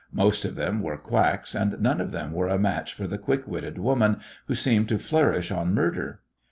[0.13, 3.47] Most of them were quacks, and none of them were a match for the quick
[3.47, 6.21] witted woman, who seemed to flourish on murder.